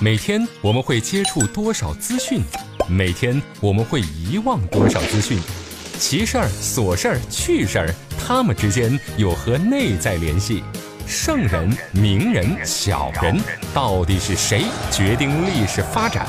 [0.00, 2.42] 每天我们会接触多少资讯？
[2.88, 5.38] 每天我们会遗忘多少资讯？
[6.00, 10.64] 奇事儿、琐事儿、趣事儿，他们之间有何内在联系？
[11.06, 13.40] 圣人、名人、小人，
[13.72, 16.26] 到底是谁决定历史发展？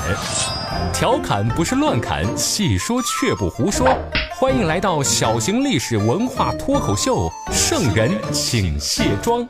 [0.94, 3.98] 调侃不是乱侃，细说却不胡说。
[4.38, 9.42] 欢迎来到小型历史文化脱口秀《圣人请卸妆》。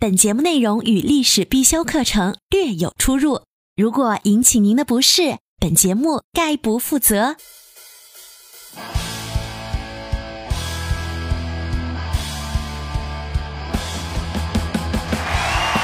[0.00, 3.42] 本节目内容与历史必修课程略有出入，
[3.76, 7.36] 如果引起您的不适，本节目概不负责。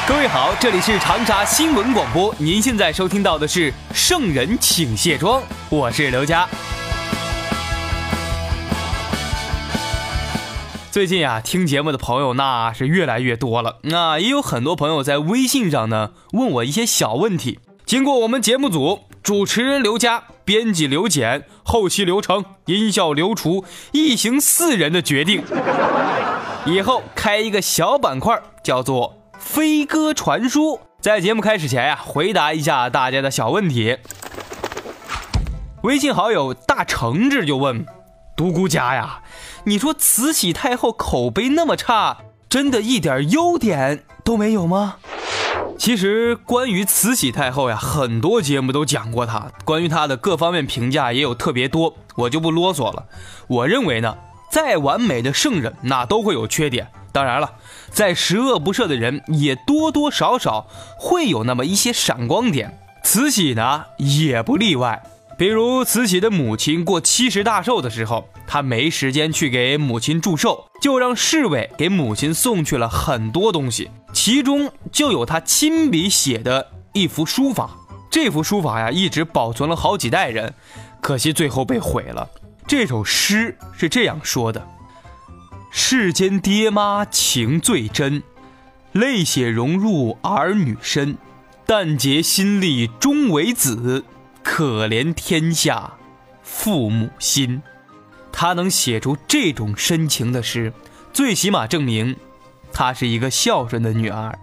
[0.09, 6.49] 各位好，这里是长沙新闻广播，您现在收听到的是《圣人请卸妆》，我是刘佳。
[10.97, 13.81] 最近啊，听节目的朋友那是越来越多了。
[13.83, 17.59] 那也有很多朋友在微信上呢问我一些小问题。
[17.85, 25.45] 经过我们节目组主持人刘佳、编辑刘简、后期刘成、音效刘厨一行四人的决定，
[26.65, 30.81] 以后开一个小板块，叫做“飞鸽传书”。
[31.03, 33.99] 在节目开始前呀，回答一下大家的小问题。
[35.83, 37.85] 微信好友大橙子就问。
[38.37, 39.23] 独孤家呀，
[39.65, 42.19] 你说慈禧太后口碑那么差，
[42.51, 44.97] 真的一点优点都没有吗？
[45.79, 53.07] 其实关于慈禧太后呀，很多节目都讲过她，关于她的各方面评价也有特别多，我就不啰嗦了。
[53.47, 54.19] 我认为呢，
[54.51, 57.53] 再完美的圣人那都会有缺点，当然了，
[57.91, 60.67] 在十恶不赦的人也多多少少
[60.99, 65.03] 会有那么一些闪光点，慈禧呢也不例外。
[65.39, 77.71] 比如慈禧的母亲过七十大寿的时候，她没时间去给母亲祝寿，就让侍卫给母亲送去了很多东西，其中就有她亲笔写的一幅书法。
[78.11, 80.55] 这幅书法呀，一直保存了好几代人，
[81.03, 82.31] 可惜最后被毁了。
[82.67, 84.67] 这首诗是这样说的
[85.71, 88.23] ：“世间爹妈情最真，
[88.93, 91.19] 泪血融入儿女身，
[91.67, 94.03] 但结心力终为子。”
[94.49, 95.93] 可怜天下
[96.41, 97.61] 父母心，
[98.31, 100.73] 他能写出这种深情的诗，
[101.13, 102.17] 最起码证明
[102.73, 104.39] 她是一个孝顺的女儿。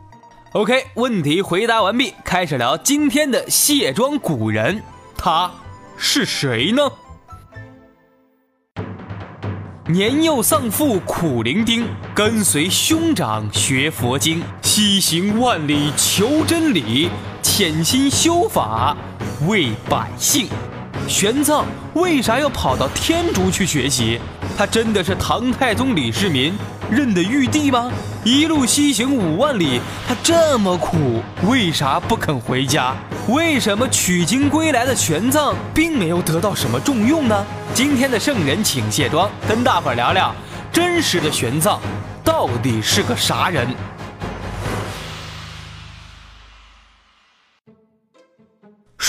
[0.51, 4.83] OK，问题回答完毕，开始聊今天的卸妆古人，
[5.17, 5.49] 他
[5.97, 6.81] 是谁呢？
[9.87, 17.09] 年幼丧父苦伶仃，跟随兄长学佛经，西行万里求真理，
[17.41, 18.97] 潜心修法。
[19.47, 20.47] 为百姓，
[21.07, 21.63] 玄奘
[21.95, 24.19] 为啥要跑到天竺去学习？
[24.57, 26.53] 他真的是唐太宗李世民
[26.89, 27.91] 认的玉帝吗？
[28.23, 32.95] 一路西行五万里，他这么苦，为啥不肯回家？
[33.27, 37.45] 为什么取经归来的玄奘并没有得到什么重用呢？
[37.73, 40.33] 今天的圣人请卸妆，跟大伙儿聊聊
[40.71, 41.79] 真实的玄奘
[42.23, 43.67] 到底是个啥人。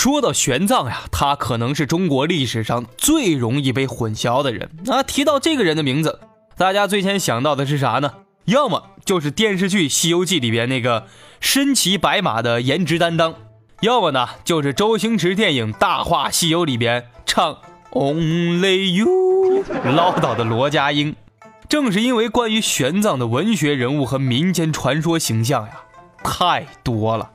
[0.05, 4.69] 说到玄奘呀，他可能是中国历史上最容易被混淆的人。
[4.85, 6.19] 那提到这个人的名字，
[6.59, 8.13] 大家最先想到的是啥呢？
[8.43, 11.07] 要么就是电视剧《西游记》里边那个
[11.39, 13.33] 身骑白马的颜值担当，
[13.81, 17.57] 要么呢就是周星驰电影《大话西游》里边唱
[17.89, 21.15] Only You 唠叨的罗家英。
[21.67, 25.79] 正是因为关于玄奘的文学人物和民间传说形象呀，
[26.23, 27.31] 太多了。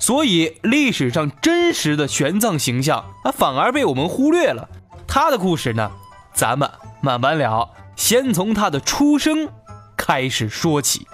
[0.00, 4.68] 所以历史上真实的玄奘形象啊，反而被我们忽略了。
[5.06, 5.92] 他的故事呢，
[6.32, 6.68] 咱们
[7.00, 7.70] 慢慢聊。
[7.96, 9.48] 先从他的出生
[9.94, 11.06] 开始说起。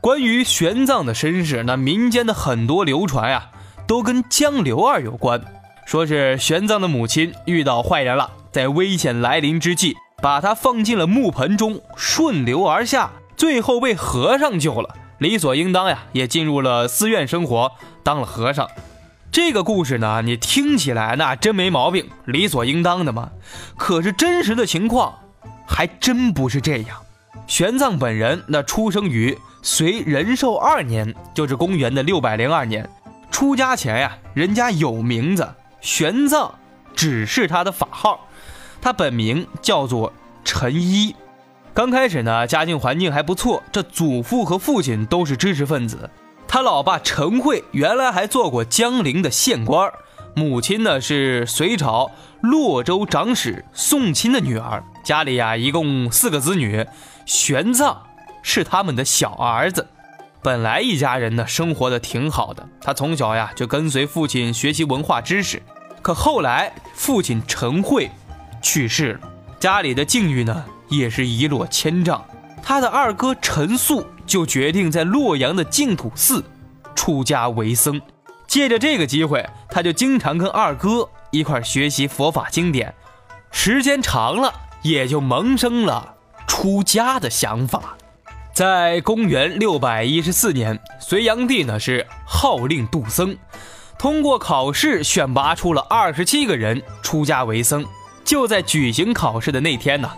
[0.00, 3.50] 关于玄奘的身世，那民间的很多流传呀，
[3.86, 5.42] 都跟江流儿有关。
[5.84, 14.94] 说是玄奘的母亲遇到坏人了，在危险来临之际，把他放进了木盆中，顺流而下，最后被和尚救了。
[15.18, 18.68] 理所应当呀，也进入了寺院生活，当了和尚。
[19.30, 23.30] 这个故事呢，你听起来那真没毛病，理所应当的嘛。
[23.76, 25.18] 可是真实的情况
[25.66, 26.98] 还真不是这样。
[27.46, 32.88] 玄奘本人那出生于隋仁寿二年，就是公元的六百零二年。
[33.30, 35.48] 出家前呀，人家有名字，
[35.80, 36.50] 玄奘
[36.94, 38.28] 只是他的法号，
[38.80, 40.12] 他本名叫做
[40.44, 41.14] 陈一。
[41.74, 46.08] 刚开始呢，家境环境还不错，这祖父和父亲都是知识分子。
[46.46, 49.92] 他老爸陈慧原来还做过江陵的县官，
[50.36, 54.84] 母亲呢是隋朝洛州长史宋钦的女儿。
[55.02, 56.86] 家里呀一共四个子女，
[57.26, 57.96] 玄奘
[58.44, 59.88] 是他们的小儿子。
[60.40, 65.60] 本来一家人呢生活的挺好的，他从小呀就跟随父亲学习文化知识。
[66.00, 68.08] 可后来父亲陈慧
[68.62, 69.20] 去世了，
[69.58, 72.24] 家里的境遇呢也是一落千丈。
[72.62, 76.42] 他的二哥陈素就决定在洛阳的净土寺
[76.94, 78.00] 出家为僧。
[78.46, 82.94] 借着这个机会，他就经常跟二哥一块学习佛法经典。
[83.50, 84.52] 时间长了，
[84.82, 86.14] 也就萌生了
[86.46, 87.96] 出家的想法。
[88.52, 93.36] 在公元六百一十四年，隋炀帝呢是号令度僧，
[93.98, 97.84] 通过考试选拔出了二十七个人出家为僧。
[98.24, 100.10] 就在举行考试的那天呢，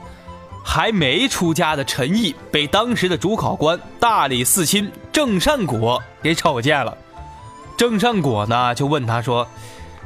[0.69, 6.99] 还没出家的陈毅被当时的主考官大理寺卿郑善果给瞅见了。
[7.77, 9.47] 郑善果呢就问他说：“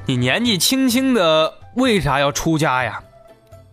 [0.04, 3.02] 你年纪轻轻的，为啥要出家呀？”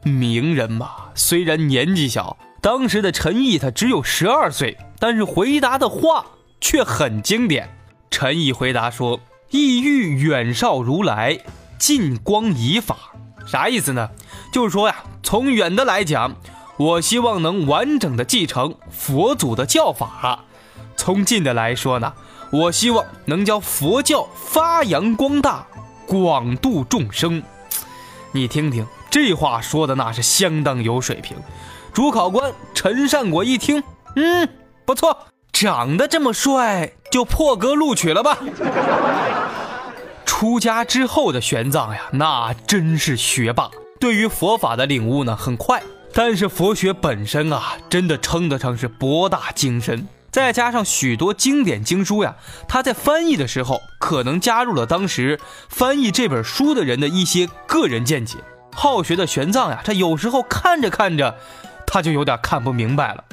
[0.03, 2.37] 名人嘛，虽然年纪小。
[2.61, 6.25] 当时的陈毅他只有十二岁，但是回答的话
[6.59, 7.69] 却很经典。
[8.09, 9.19] 陈毅回答说
[9.51, 11.39] ：“意欲远绍如来，
[11.77, 12.97] 近光以法。”
[13.45, 14.09] 啥意思呢？
[14.51, 16.35] 就是说呀，从远的来讲，
[16.77, 20.45] 我希望能完整的继承佛祖的教法；
[20.95, 22.13] 从近的来说呢，
[22.51, 25.65] 我希望能将佛教发扬光大，
[26.05, 27.41] 广度众生。
[28.31, 31.35] 你听听，这话说的那是相当有水平。
[31.91, 33.81] 主考官陈善果一听，
[34.15, 34.47] 嗯，
[34.85, 35.17] 不错，
[35.51, 38.37] 长得这么帅，就破格录取了吧。
[40.27, 45.81] 出家之后的玄奘呀，那真是学霸，对于佛法的领悟呢很快。
[46.17, 52.37] 但是佛学本身啊，真的称得上是博大精深，再加上许多经典经书呀，
[52.67, 58.39] 他在翻译的时候可能加入了当时翻译这本书的人的一些个人见解。
[58.73, 61.37] 好学的玄奘呀，他有时候看着看着。
[61.85, 63.23] 他就有点看不明白了，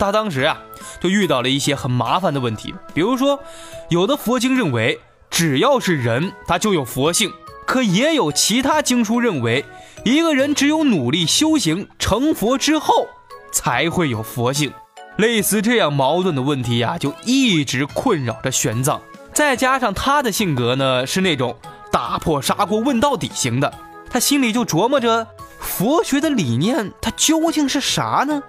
[0.00, 0.58] 他当时啊
[1.00, 3.40] 就遇到了一些很麻烦的问题，比如说，
[3.88, 5.00] 有的佛经认为
[5.30, 7.32] 只要是人他就有佛性，
[7.66, 9.64] 可也有其他经书认为
[10.04, 13.08] 一个人只有努力修行成佛之后
[13.52, 14.72] 才会有佛性。
[15.16, 19.00] 类似这样矛盾的问题呀，就一直困扰着玄奘。
[19.32, 21.56] 再加上他的性格呢是那种
[21.90, 23.72] 打破砂锅问到底型的，
[24.10, 25.26] 他心里就琢磨着。
[25.60, 28.42] 佛学的理念，它究竟是啥呢？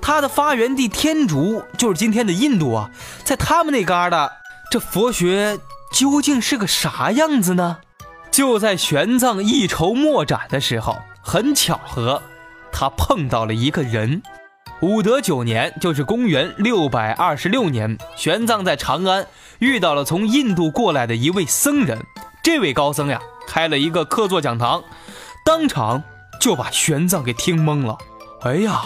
[0.00, 2.90] 它的发源地天竺就是今天的印度啊，
[3.24, 4.30] 在他们那旮瘩，
[4.70, 5.58] 这佛学
[5.92, 7.78] 究竟是个啥样子呢？
[8.36, 12.22] 就在玄奘一筹莫展的时候，很巧合，
[12.70, 14.20] 他碰到了一个人。
[14.82, 19.26] 武德九年，就是公元六百二十六年，玄奘在长安
[19.58, 21.98] 遇到了从印度过来的一位僧人。
[22.42, 23.18] 这位高僧呀，
[23.48, 24.84] 开了一个客座讲堂，
[25.42, 26.02] 当场。
[26.38, 27.96] 就把玄奘给听懵了。
[28.42, 28.82] 哎呀，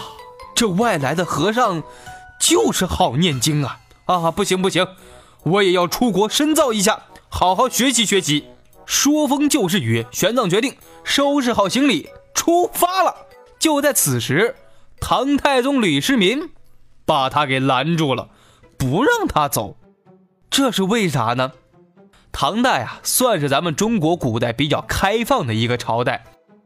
[0.55, 1.83] 这外来的和尚
[2.39, 3.79] 就是好念经啊！
[4.05, 4.87] 啊，不行不行，
[5.43, 8.45] 我也要出国深造一下，好好学习学习。
[8.85, 13.15] 说风就是雨，玄奘决定收拾好行李出发了。
[13.59, 14.55] 就在此时，
[14.99, 16.49] 唐太宗李世民
[17.05, 18.29] 把他给拦住了，
[18.77, 19.77] 不让他走。
[20.49, 21.51] 这是为啥呢？
[22.31, 26.23] 唐代啊，算是咱们中国古代比较开放的一个朝代。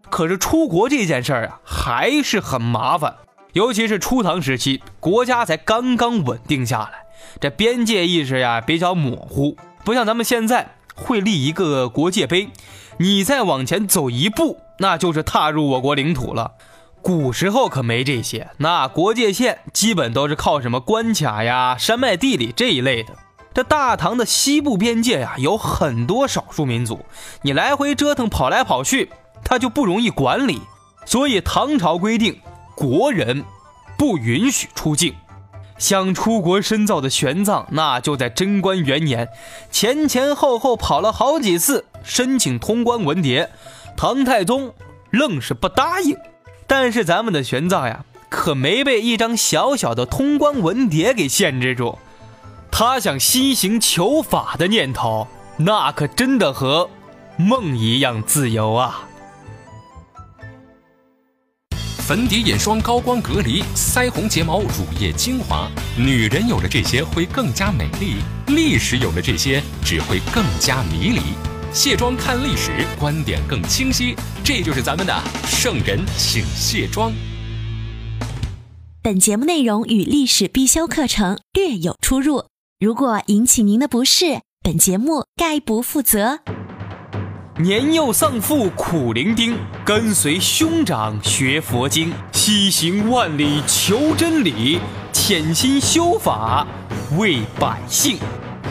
[0.10, 3.16] 可是出国这件事儿啊，还是很麻烦，
[3.54, 7.06] 尤其是初唐时期，国家才刚刚稳定下来，
[7.40, 12.50] 这边界意识呀比较模糊，不像咱们现在会立一个国界碑，
[12.98, 16.54] 你再往前走一步，那就是踏入我国领土了。
[17.02, 23.14] 古时候可没这些，那国界线基本都是靠什么关卡呀、山脉地理这一类的。
[23.54, 27.06] 这大唐的西部边界呀，有很多少数民族，
[27.44, 29.12] 你来回折腾跑来跑去。
[29.48, 30.60] 他就不容易管理，
[31.06, 32.42] 所以唐朝规定
[32.76, 33.46] 国人
[33.96, 35.14] 不允许出境。
[35.78, 39.30] 想出国深造的玄奘，那就在贞观元年
[39.70, 43.50] 前前后后跑了好几次申请通关文牒，
[43.98, 44.74] 唐太宗
[45.12, 46.18] 愣是不答应。
[46.68, 51.98] 但是咱们的玄奘呀，可没被一张小小的通关文牒给限制住，
[52.72, 55.28] 他想西行求法的念头，
[55.58, 56.90] 那可真的和
[57.38, 59.08] 梦一样自由啊！
[62.08, 68.18] 粉底、眼霜、高光隔离、腮红、睫毛、乳液、精华，女人有了这些会更加美丽，
[68.54, 71.20] 历史有了这些只会更加迷离。
[71.74, 77.12] 卸妆看历史，观点更清晰，这就是咱们的圣人请卸妆。
[79.02, 82.46] 本节目内容与历史必修课程略有出入，
[82.80, 86.42] 如果引起您的不适，本节目概不负责。
[87.58, 92.12] 年幼丧父苦伶仃，跟随兄长学佛经。
[92.34, 94.78] 西行万里求真理，
[95.14, 96.68] 潜心修法
[97.18, 98.18] 为百姓。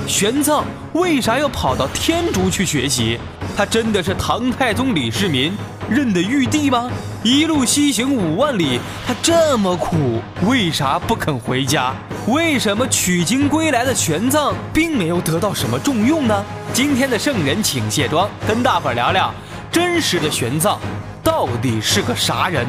[0.07, 0.62] 玄奘
[0.93, 3.19] 为啥要跑到天竺去学习？
[3.57, 5.55] 他真的是唐太宗李世民
[5.88, 6.91] 认得玉帝吗？
[7.23, 11.95] 一路西行五万里，他这么苦，为啥不肯回家？
[12.26, 16.45] 为什么取经归来的玄奘并没有得到什么重用呢？
[16.73, 19.33] 今天的圣人请卸妆，跟大伙聊聊
[19.71, 20.79] 真实的玄奘
[21.23, 22.67] 到底是个啥人？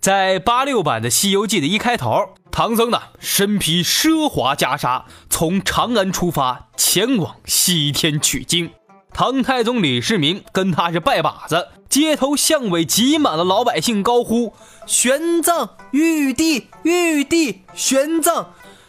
[0.00, 8.70] 在八六版的《西游记》的一开头，唐僧呢身披奢华袈裟，从长安出发，前往西天取经。
[9.14, 14.52] 唐太宗李世民跟他是拜把子，街头巷尾挤满了老百姓，高呼
[14.86, 18.44] “玄奘玉帝，玉帝，玄奘”。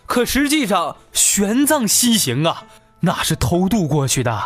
[0.06, 2.66] 可实际上，玄奘西行啊，
[3.00, 4.44] 那是偷渡过去的。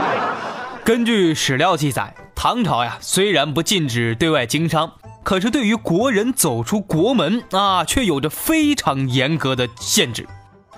[0.84, 4.92] 根据史料记载，唐朝呀虽然不禁止对外经商。
[5.24, 10.28] 可是，对于国人走出国门啊，却有着非常严格的限制。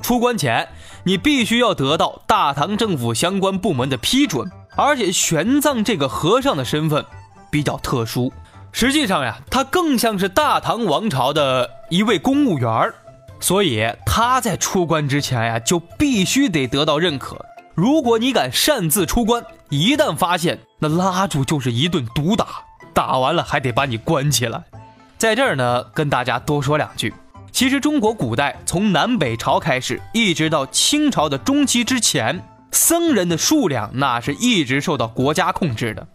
[0.00, 0.68] 出关前，
[1.04, 4.48] 你必须要得到大唐政府相关部门的批准。
[4.76, 7.04] 而且，玄奘这个和尚的身份
[7.50, 8.32] 比较特殊，
[8.70, 12.92] 实际上呀，他更像是大唐王朝的一位公务员
[13.40, 17.44] 所以他在出关之前呀，就必须得得到认可。
[17.74, 22.65] 如果你敢擅自出关，一旦发现，那拉住就是一顿毒打。
[22.96, 24.62] 打完了还得把你关起来，
[25.18, 27.12] 在这儿呢，跟大家多说两句。
[27.52, 36.06] 其实中国古代从南北朝开始，一直到清朝的中期之前，僧人的数量那是一直受到国家控制的。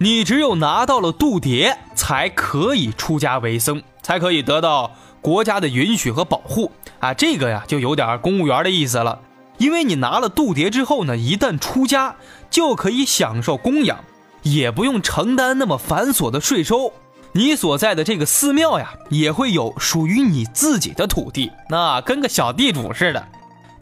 [0.00, 7.14] 你只有拿到了度牒，才可以出家为僧，才可以得到国家的允许和保护啊。
[7.14, 9.20] 这个呀，就有点公务员的意思了。
[9.58, 12.16] 因为你拿了度牒之后呢，一旦出家，
[12.50, 14.00] 就可以享受供养。
[14.44, 16.92] 也不用承担那么繁琐的税收，
[17.32, 23.26] 你所在的这个寺庙呀，也会有属于你自己的土地，那跟个小地主似的。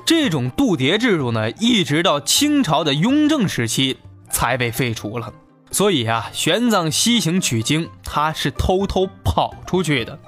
[0.04, 3.98] 这种度牒制度呢，一直到清朝的雍正时期
[4.30, 5.32] 才被废除了。
[5.70, 10.18] 所以啊，玄奘西行取经，他是偷偷跑出去的。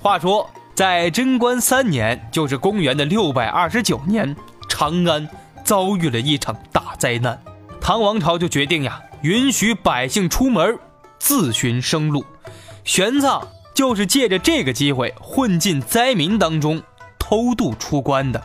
[0.00, 4.36] 话说，在贞观三年，就是公元的六百二十九年，
[4.68, 5.28] 长安
[5.64, 7.42] 遭遇了一场大灾难，
[7.80, 9.00] 唐王朝就决定呀。
[9.26, 10.78] 允许百姓出门
[11.18, 12.24] 自寻生路，
[12.84, 13.42] 玄奘
[13.74, 16.80] 就是借着这个机会混进灾民当中
[17.18, 18.40] 偷渡出关的。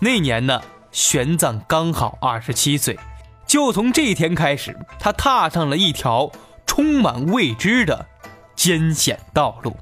[0.00, 2.98] 那年呢，玄奘刚好二十七岁，
[3.46, 6.32] 就从这天开始，他踏上了一条
[6.66, 8.04] 充满未知的
[8.56, 9.76] 艰险道路。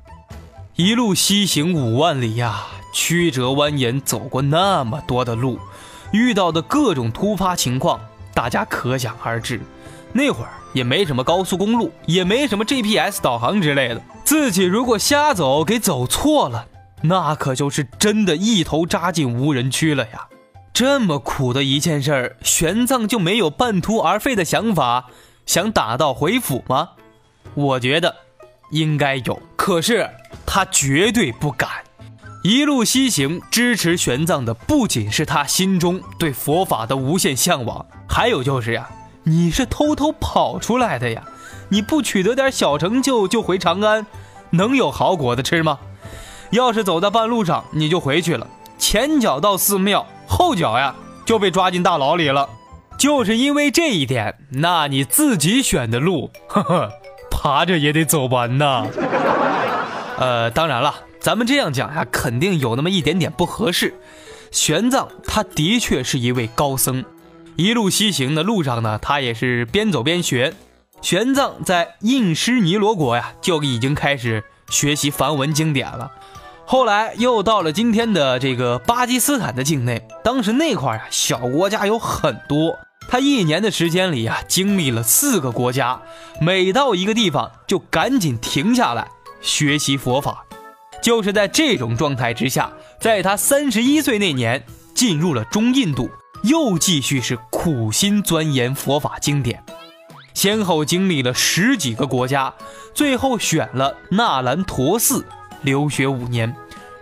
[0.74, 5.58] 一路西行五万里呀，曲折蜿蜒，走过那么多的路，
[6.12, 7.98] 遇到的各种突发情况，
[8.34, 9.62] 大家可想而知。
[10.16, 14.00] 那会儿也没什么高速公路，也没什么 GPS 导航之类的。
[14.24, 16.66] 自己如果瞎走，给走错了，
[17.02, 20.28] 那可就是真的一头扎进无人区了呀！
[20.72, 25.06] 这么苦的一件事儿，玄奘就没有半途而废的想法，
[25.46, 26.90] 想打道回府吗？
[27.54, 28.14] 我觉得
[28.70, 30.08] 应该有，可是
[30.46, 31.68] 他绝对不敢。
[32.42, 38.88] 一路西行，支持玄奘的不仅是他心中对佛法的无限向往，还有就是呀。
[39.24, 41.22] 你是偷偷跑出来的呀？
[41.70, 44.06] 你不取得点小成就就回长安，
[44.50, 45.78] 能有好果子吃吗？
[46.50, 48.46] 要是走到半路上你就回去了，
[48.78, 52.48] 前脚到寺庙，后脚呀就被抓进大牢里了。
[52.98, 56.90] 就是因为这一点，那你自己选的路，呵呵，
[57.30, 58.86] 爬着也得走完呐。
[60.18, 63.94] 呃，当然了，咱们这样讲呀，肯定有那么一点点不合适。
[64.52, 67.04] 玄奘他的确是一位高僧。
[67.56, 70.54] 一路西行的路上呢，他也是边走边学。
[71.00, 76.10] 玄奘在印施尼罗国呀，就已经开始学习梵文经典了。
[76.66, 82.78] 后来又到了今天的这个巴基斯坦的境内，当时那块啊，小国家有很多。
[83.06, 86.00] 他一年的时间里呀，经历了四个国家，
[86.40, 89.06] 每到一个地方就赶紧停下来
[89.42, 90.44] 学习佛法。
[91.02, 96.08] 就是在这种状态之下，在他三十一岁那年，进入了中印度。
[96.44, 99.64] 又继续是苦心钻研佛法经典，
[100.34, 102.52] 先后经历了十几个国家，
[102.92, 105.24] 最后选了纳兰陀寺
[105.62, 106.54] 留学五年。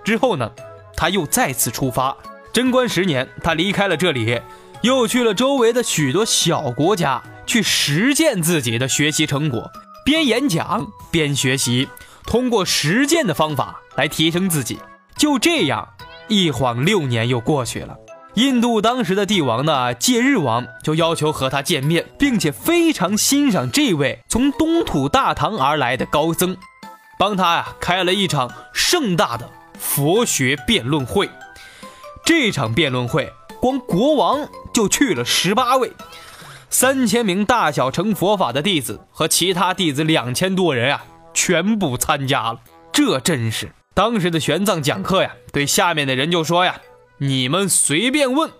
[0.05, 0.49] 之后呢，
[0.97, 2.17] 他又再次出发。
[2.53, 4.41] 贞观十年，他离开了这里，
[4.83, 9.73] 又去了周围的许多小国家，去实践自己的学习成果，
[10.05, 11.89] 边演讲边学习，
[12.27, 14.79] 通过实践的方法来提升自己。
[15.17, 15.89] 就这样，
[16.29, 17.97] 一晃六年又过去了。
[18.35, 26.57] 印度当时的帝王呢，戒日王就要求和他见面，并且非常欣赏这位从东土大唐而来的高僧，
[27.19, 31.29] 帮他呀开了一场盛大的佛学辩论会。
[32.25, 35.93] 这场辩论会，光国王就去了十八位，
[36.71, 42.61] 三千名大小乘佛法的弟子和其他弟子两千多人啊，全部参加了。
[42.93, 46.81] 这真是当时的玄奘讲课呀，对下面的人就说呀。
[47.23, 48.51] 你们随便问，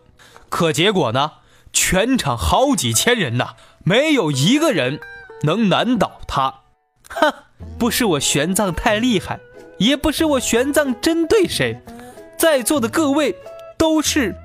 [0.49, 1.33] 可结果呢？
[1.73, 5.01] 全场好几千人呐，没有一个人
[5.43, 6.61] 能难倒他。
[7.09, 7.35] 哼，
[7.77, 9.41] 不是我玄奘太厉害，
[9.79, 11.81] 也不是我玄奘针对谁，
[12.39, 13.35] 在座的各位
[13.77, 14.37] 都是。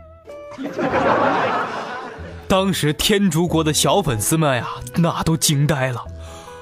[2.47, 6.03] 当时天竺国的小粉丝们呀，那都惊呆了。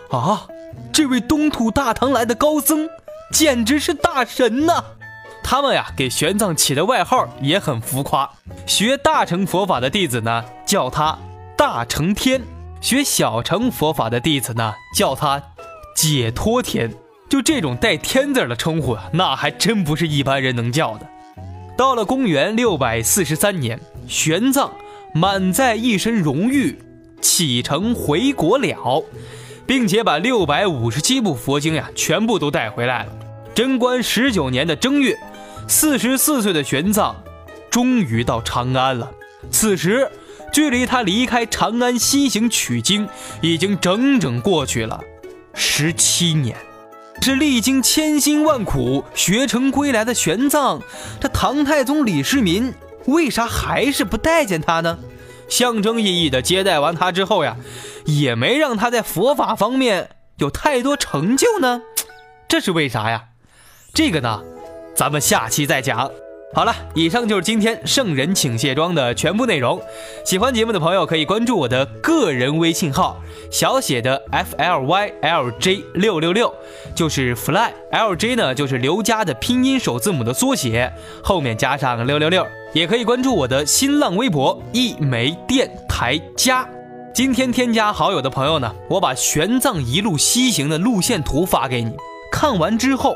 [0.10, 0.48] 啊，
[0.92, 2.90] 这位东土大唐来的高僧，
[3.32, 4.84] 简直是大神呐！
[5.48, 8.28] 他们呀，给玄奘起的外号也很浮夸。
[8.66, 11.20] 学大乘佛法的弟子呢，叫他
[11.56, 12.42] 大乘天；
[12.82, 15.40] 学小乘佛法的弟子呢，叫他
[15.96, 16.92] 解脱天。
[17.30, 21.08] 就这种带“天”字的称呼啊，那还真不是一般人能叫的。
[21.78, 24.72] 到了公元六百四十三年，玄奘
[25.14, 26.80] 满载一身荣誉，
[27.22, 29.04] 启程回国了，
[29.68, 33.12] 并且把六百五十七部佛经呀，全部都带回来了。
[33.54, 35.16] 贞观十九年的正月。
[35.68, 37.16] 四十四岁的玄奘，
[37.70, 39.12] 终于到长安了。
[39.52, 40.10] 此时，
[40.52, 43.08] 距离他离开长安西行取经，
[43.42, 45.02] 已经整整过去了
[45.54, 46.56] 十七年。
[47.22, 50.82] 这历经千辛万苦学成归来的玄奘，
[51.20, 52.74] 这唐太宗李世民
[53.06, 55.00] 为啥还是不待见他呢？
[55.48, 57.56] 象征意义的接待完他之后呀，
[58.06, 61.82] 也没让他在佛法方面有太多成就呢？
[62.48, 63.26] 这是为啥呀？
[63.94, 64.44] 这个呢？
[64.96, 66.10] 咱们下期再讲。
[66.54, 69.78] 好了，以上就是今天圣人请卸妆的全部内容。
[70.24, 73.22] 喜欢节目的朋友可以关注我的个人微信号，
[73.52, 76.54] 小写的 f l y l j 六六六，
[76.96, 80.90] 就是 fly l j 呢，就是刘佳的拼音首字母的缩写，
[81.22, 82.48] 后面加上六六六。
[82.74, 86.66] 也可以关注我的新浪微博一枚电台加。
[87.14, 91.92] 今天添加好友的朋友呢，我把玄奘一路西行的路线图发给你，
[92.32, 93.16] 看完之后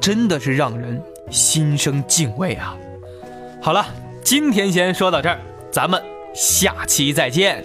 [0.00, 1.00] 真的是让人。
[1.30, 2.76] 心生敬畏啊！
[3.62, 3.86] 好了，
[4.22, 5.38] 今天先说到这儿，
[5.70, 6.02] 咱们
[6.34, 7.64] 下期再见。